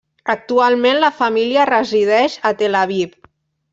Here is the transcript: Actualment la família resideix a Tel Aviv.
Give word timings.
Actualment 0.33 0.97
la 1.03 1.11
família 1.19 1.67
resideix 1.71 2.39
a 2.51 2.53
Tel 2.63 2.79
Aviv. 2.81 3.15